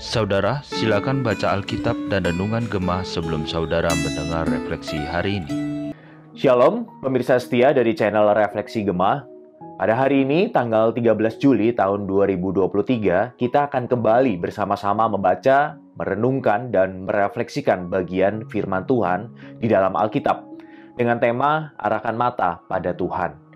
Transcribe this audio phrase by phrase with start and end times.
[0.00, 5.52] Saudara, silakan baca Alkitab dan Renungan Gemah sebelum saudara mendengar refleksi hari ini.
[6.32, 9.28] Shalom, pemirsa setia dari channel Refleksi Gemah.
[9.76, 17.04] Pada hari ini, tanggal 13 Juli tahun 2023, kita akan kembali bersama-sama membaca, merenungkan, dan
[17.04, 19.28] merefleksikan bagian firman Tuhan
[19.60, 20.40] di dalam Alkitab
[20.96, 23.49] dengan tema Arahkan Mata pada Tuhan.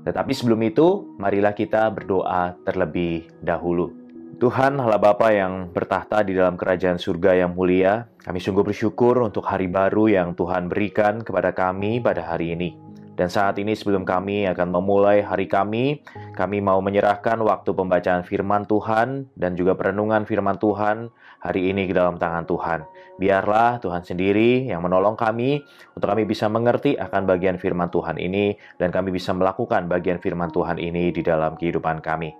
[0.00, 3.92] Tetapi sebelum itu, marilah kita berdoa terlebih dahulu.
[4.40, 9.44] Tuhan Allah Bapa yang bertahta di dalam kerajaan surga yang mulia, kami sungguh bersyukur untuk
[9.44, 12.72] hari baru yang Tuhan berikan kepada kami pada hari ini.
[13.18, 16.00] Dan saat ini sebelum kami akan memulai hari kami,
[16.32, 21.92] kami mau menyerahkan waktu pembacaan firman Tuhan dan juga perenungan firman Tuhan hari ini ke
[21.92, 22.80] dalam tangan Tuhan.
[23.20, 25.60] Biarlah Tuhan sendiri yang menolong kami
[25.92, 30.48] untuk kami bisa mengerti akan bagian firman Tuhan ini dan kami bisa melakukan bagian firman
[30.48, 32.32] Tuhan ini di dalam kehidupan kami.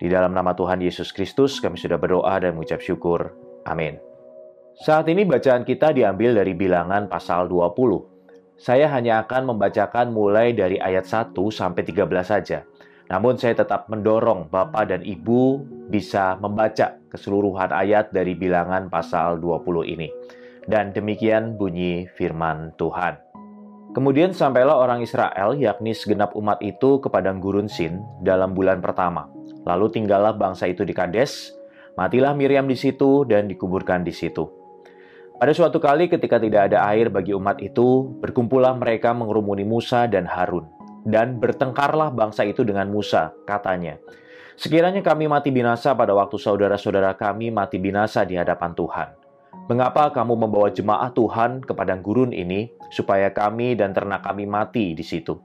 [0.00, 3.36] Di dalam nama Tuhan Yesus Kristus kami sudah berdoa dan mengucap syukur.
[3.68, 4.00] Amin.
[4.82, 8.11] Saat ini bacaan kita diambil dari bilangan pasal 20.
[8.62, 12.62] Saya hanya akan membacakan mulai dari ayat 1 sampai 13 saja.
[13.10, 19.98] Namun saya tetap mendorong Bapak dan Ibu bisa membaca keseluruhan ayat dari bilangan pasal 20
[19.98, 20.06] ini.
[20.62, 23.18] Dan demikian bunyi firman Tuhan.
[23.98, 29.26] Kemudian sampailah orang Israel, yakni segenap umat itu ke padang gurun Sin dalam bulan pertama
[29.62, 31.54] Lalu tinggallah bangsa itu di Kades,
[31.94, 34.61] matilah Miriam di situ dan dikuburkan di situ.
[35.42, 40.22] Pada suatu kali ketika tidak ada air bagi umat itu, berkumpullah mereka mengerumuni Musa dan
[40.22, 40.70] Harun.
[41.02, 43.98] Dan bertengkarlah bangsa itu dengan Musa, katanya,
[44.54, 49.08] Sekiranya kami mati binasa pada waktu saudara-saudara kami mati binasa di hadapan Tuhan.
[49.66, 54.94] Mengapa kamu membawa jemaah Tuhan ke padang gurun ini, supaya kami dan ternak kami mati
[54.94, 55.42] di situ?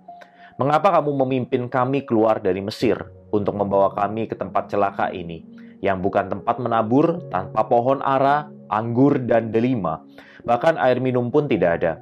[0.62, 3.02] Mengapa kamu memimpin kami keluar dari Mesir
[3.34, 5.42] untuk membawa kami ke tempat celaka ini,
[5.82, 10.04] yang bukan tempat menabur, tanpa pohon ara, anggur, dan delima,
[10.48, 11.94] bahkan air minum pun tidak ada.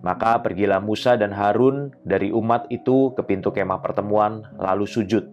[0.00, 5.28] Maka pergilah Musa dan Harun dari umat itu ke pintu kemah pertemuan, lalu sujud.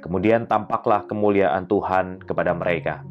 [0.00, 3.04] Kemudian tampaklah kemuliaan Tuhan kepada mereka.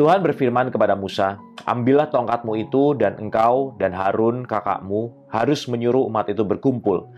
[0.00, 1.36] Tuhan berfirman kepada Musa,
[1.68, 7.12] "Ambillah tongkatmu itu, dan engkau dan Harun, kakakmu, harus menyuruh umat itu berkumpul."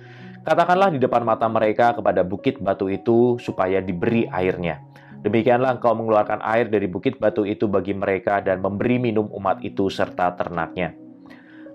[0.45, 4.83] Katakanlah di depan mata mereka kepada bukit batu itu supaya diberi airnya.
[5.25, 9.89] Demikianlah engkau mengeluarkan air dari bukit batu itu bagi mereka dan memberi minum umat itu
[9.89, 10.93] serta ternaknya.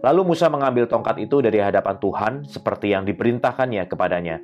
[0.05, 4.37] Lalu Musa mengambil tongkat itu dari hadapan Tuhan seperti yang diperintahkannya kepadanya.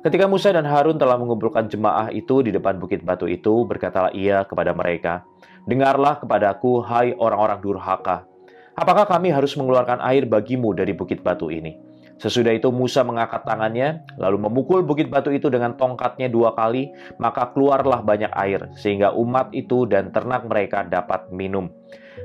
[0.00, 4.42] Ketika Musa dan Harun telah mengumpulkan jemaah itu di depan bukit batu itu, berkatalah ia
[4.48, 5.28] kepada mereka,
[5.68, 8.24] Dengarlah kepadaku, hai orang-orang durhaka.
[8.72, 11.87] Apakah kami harus mengeluarkan air bagimu dari bukit batu ini?'
[12.18, 16.90] Sesudah itu Musa mengangkat tangannya, lalu memukul bukit batu itu dengan tongkatnya dua kali,
[17.22, 21.70] maka keluarlah banyak air, sehingga umat itu dan ternak mereka dapat minum.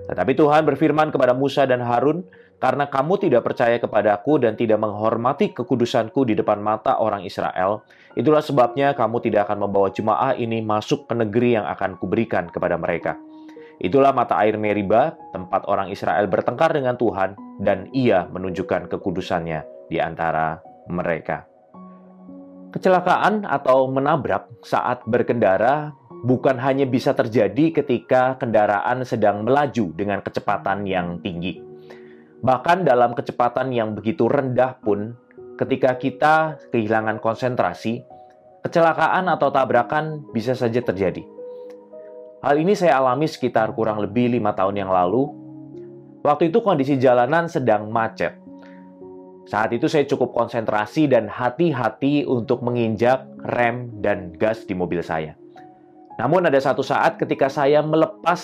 [0.10, 2.26] Tetapi Tuhan berfirman kepada Musa dan Harun,
[2.58, 7.86] karena kamu tidak percaya kepadaku dan tidak menghormati kekudusanku di depan mata orang Israel,
[8.18, 12.82] itulah sebabnya kamu tidak akan membawa jemaah ini masuk ke negeri yang akan kuberikan kepada
[12.82, 13.14] mereka.
[13.78, 20.02] Itulah mata air Meriba, tempat orang Israel bertengkar dengan Tuhan, dan ia menunjukkan kekudusannya di
[20.02, 20.58] antara
[20.90, 21.46] mereka.
[22.74, 25.94] Kecelakaan atau menabrak saat berkendara
[26.26, 31.62] bukan hanya bisa terjadi ketika kendaraan sedang melaju dengan kecepatan yang tinggi.
[32.42, 35.14] Bahkan dalam kecepatan yang begitu rendah pun,
[35.62, 38.02] ketika kita kehilangan konsentrasi,
[38.66, 41.22] kecelakaan atau tabrakan bisa saja terjadi.
[42.44, 45.30] Hal ini saya alami sekitar kurang lebih lima tahun yang lalu.
[46.26, 48.43] Waktu itu kondisi jalanan sedang macet.
[49.44, 55.36] Saat itu saya cukup konsentrasi dan hati-hati untuk menginjak rem dan gas di mobil saya.
[56.16, 58.40] Namun ada satu saat ketika saya melepas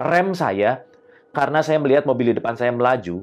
[0.00, 0.80] rem saya
[1.36, 3.20] karena saya melihat mobil di depan saya melaju,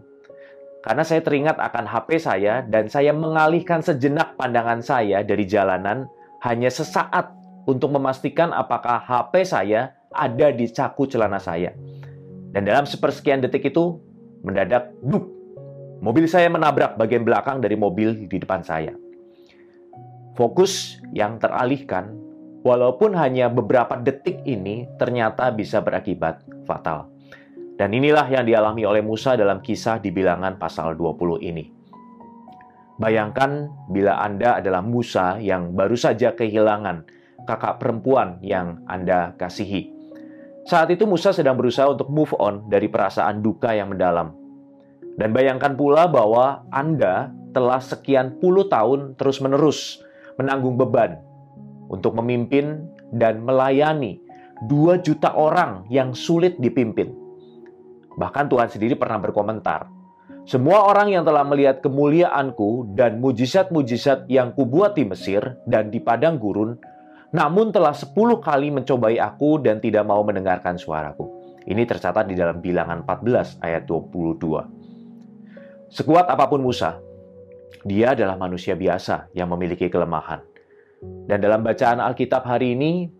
[0.86, 6.06] karena saya teringat akan HP saya dan saya mengalihkan sejenak pandangan saya dari jalanan
[6.46, 7.34] hanya sesaat
[7.66, 11.74] untuk memastikan apakah HP saya ada di caku celana saya.
[12.54, 13.98] Dan dalam sepersekian detik itu
[14.45, 15.43] mendadak duk
[16.04, 18.92] Mobil saya menabrak bagian belakang dari mobil di depan saya.
[20.36, 22.12] Fokus yang teralihkan,
[22.60, 27.08] walaupun hanya beberapa detik ini, ternyata bisa berakibat fatal.
[27.80, 31.72] Dan inilah yang dialami oleh Musa dalam kisah di bilangan pasal 20 ini.
[33.00, 37.08] Bayangkan bila Anda adalah Musa yang baru saja kehilangan
[37.48, 39.88] kakak perempuan yang Anda kasihi.
[40.68, 44.43] Saat itu Musa sedang berusaha untuk move on dari perasaan duka yang mendalam
[45.18, 50.01] dan bayangkan pula bahwa Anda telah sekian puluh tahun terus-menerus
[50.42, 51.21] menanggung beban
[51.89, 54.18] untuk memimpin dan melayani
[54.65, 57.13] 2 juta orang yang sulit dipimpin.
[58.18, 59.89] Bahkan Tuhan sendiri pernah berkomentar,
[60.44, 66.36] semua orang yang telah melihat kemuliaanku dan mujizat-mujizat yang kubuat di Mesir dan di padang
[66.36, 66.77] gurun,
[67.31, 71.30] namun telah sepuluh kali mencobai aku dan tidak mau mendengarkan suaraku.
[71.63, 74.82] Ini tercatat di dalam bilangan 14 ayat 22.
[75.94, 76.98] Sekuat apa pun Musa,
[77.86, 80.42] dia adalah manusia biasa yang memiliki kelemahan.
[81.30, 83.13] Dan dalam bacaan Alkitab hari ini,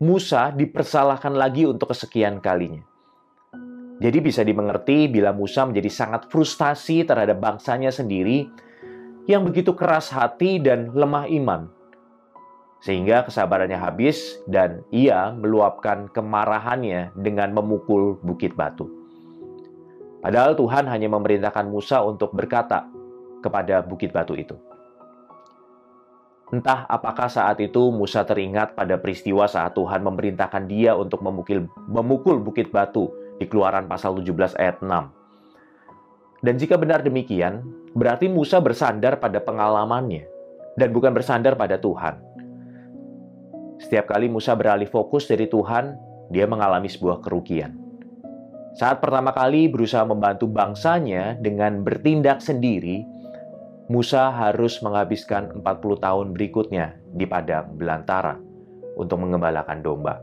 [0.00, 2.80] Musa dipersalahkan lagi untuk kesekian kalinya.
[4.00, 8.48] Jadi bisa dimengerti bila Musa menjadi sangat frustasi terhadap bangsanya sendiri
[9.28, 11.68] yang begitu keras hati dan lemah iman.
[12.80, 18.99] Sehingga kesabarannya habis dan ia meluapkan kemarahannya dengan memukul bukit batu.
[20.20, 22.84] Padahal Tuhan hanya memerintahkan Musa untuk berkata
[23.40, 24.56] kepada bukit batu itu.
[26.50, 32.36] Entah apakah saat itu Musa teringat pada peristiwa saat Tuhan memerintahkan dia untuk memukul, memukul
[32.42, 33.08] bukit batu
[33.40, 36.44] di Keluaran pasal 17 ayat 6.
[36.44, 37.64] Dan jika benar demikian,
[37.96, 40.28] berarti Musa bersandar pada pengalamannya
[40.76, 42.20] dan bukan bersandar pada Tuhan.
[43.80, 45.96] Setiap kali Musa beralih fokus dari Tuhan,
[46.28, 47.79] dia mengalami sebuah kerugian.
[48.78, 53.02] Saat pertama kali berusaha membantu bangsanya dengan bertindak sendiri,
[53.90, 55.64] Musa harus menghabiskan 40
[55.98, 58.38] tahun berikutnya di padang belantara
[58.94, 60.22] untuk mengembalakan domba.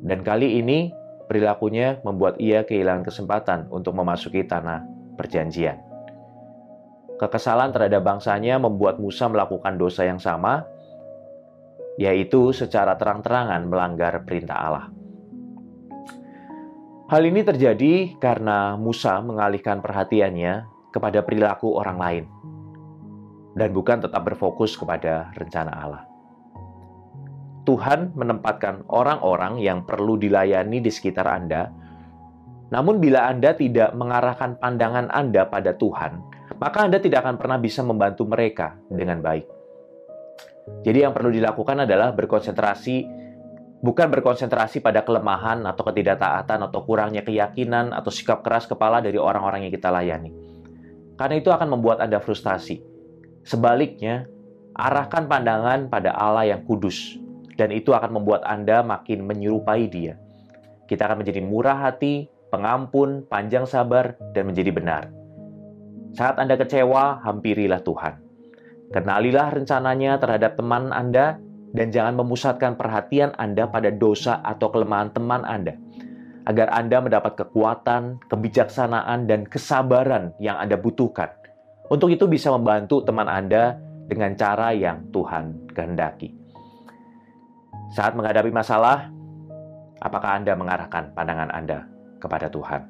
[0.00, 0.88] Dan kali ini
[1.26, 4.86] Perilakunya membuat ia kehilangan kesempatan untuk memasuki tanah
[5.18, 5.82] perjanjian.
[7.18, 10.62] Kekesalan terhadap bangsanya membuat Musa melakukan dosa yang sama,
[11.98, 14.86] yaitu secara terang-terangan melanggar perintah Allah.
[17.06, 22.24] Hal ini terjadi karena Musa mengalihkan perhatiannya kepada perilaku orang lain
[23.54, 26.02] dan bukan tetap berfokus kepada rencana Allah.
[27.62, 31.70] Tuhan menempatkan orang-orang yang perlu dilayani di sekitar Anda.
[32.74, 36.18] Namun, bila Anda tidak mengarahkan pandangan Anda pada Tuhan,
[36.58, 39.46] maka Anda tidak akan pernah bisa membantu mereka dengan baik.
[40.82, 43.25] Jadi, yang perlu dilakukan adalah berkonsentrasi,
[43.84, 49.68] bukan berkonsentrasi pada kelemahan atau ketidaktaatan atau kurangnya keyakinan atau sikap keras kepala dari orang-orang
[49.68, 50.32] yang kita layani,
[51.20, 52.80] karena itu akan membuat Anda frustasi.
[53.46, 54.26] Sebaliknya,
[54.74, 57.16] arahkan pandangan pada Allah yang kudus,
[57.54, 60.18] dan itu akan membuat Anda makin menyerupai Dia.
[60.86, 65.02] Kita akan menjadi murah hati, pengampun, panjang sabar, dan menjadi benar.
[66.14, 68.22] Saat Anda kecewa, hampirilah Tuhan.
[68.94, 71.42] Kenalilah rencananya terhadap teman Anda,
[71.74, 75.74] dan jangan memusatkan perhatian Anda pada dosa atau kelemahan teman Anda,
[76.46, 81.32] agar Anda mendapat kekuatan, kebijaksanaan, dan kesabaran yang Anda butuhkan.
[81.90, 86.34] Untuk itu, bisa membantu teman Anda dengan cara yang Tuhan kehendaki.
[87.94, 89.10] Saat menghadapi masalah,
[90.02, 91.86] apakah Anda mengarahkan pandangan Anda
[92.18, 92.82] kepada Tuhan?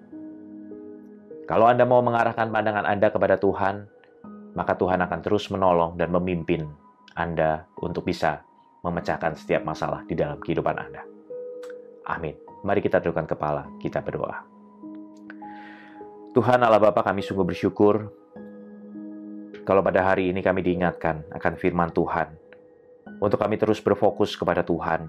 [1.46, 3.86] Kalau Anda mau mengarahkan pandangan Anda kepada Tuhan,
[4.56, 6.64] maka Tuhan akan terus menolong dan memimpin
[7.12, 8.45] Anda untuk bisa
[8.86, 11.02] memecahkan setiap masalah di dalam kehidupan Anda.
[12.06, 12.38] Amin.
[12.62, 14.46] Mari kita tundukkan kepala, kita berdoa.
[16.36, 18.12] Tuhan Allah Bapa kami sungguh bersyukur
[19.66, 22.28] kalau pada hari ini kami diingatkan akan firman Tuhan
[23.18, 25.08] untuk kami terus berfokus kepada Tuhan.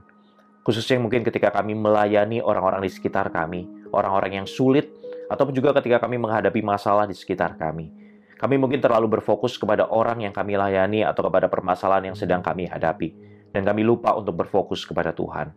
[0.64, 4.92] Khususnya mungkin ketika kami melayani orang-orang di sekitar kami, orang-orang yang sulit,
[5.28, 7.92] ataupun juga ketika kami menghadapi masalah di sekitar kami.
[8.38, 12.70] Kami mungkin terlalu berfokus kepada orang yang kami layani atau kepada permasalahan yang sedang kami
[12.70, 13.10] hadapi.
[13.52, 15.52] Dan kami lupa untuk berfokus kepada Tuhan.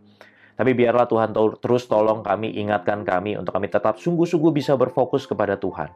[0.61, 5.57] Tapi biarlah Tuhan terus tolong kami, ingatkan kami untuk kami tetap sungguh-sungguh bisa berfokus kepada
[5.57, 5.89] Tuhan.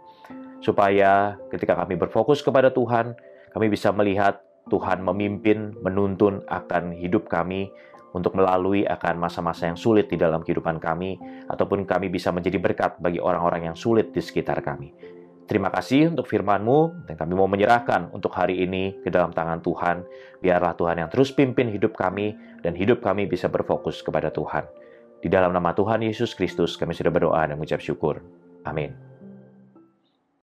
[0.64, 3.12] Supaya ketika kami berfokus kepada Tuhan,
[3.52, 4.40] kami bisa melihat
[4.72, 7.68] Tuhan memimpin, menuntun akan hidup kami
[8.16, 11.20] untuk melalui akan masa-masa yang sulit di dalam kehidupan kami,
[11.50, 14.94] ataupun kami bisa menjadi berkat bagi orang-orang yang sulit di sekitar kami.
[15.44, 20.00] Terima kasih untuk firman-Mu, dan kami mau menyerahkan untuk hari ini ke dalam tangan Tuhan.
[20.40, 22.32] Biarlah Tuhan yang terus pimpin hidup kami,
[22.64, 24.64] dan hidup kami bisa berfokus kepada Tuhan.
[25.20, 28.24] Di dalam nama Tuhan Yesus Kristus, kami sudah berdoa dan mengucap syukur.
[28.64, 29.13] Amin.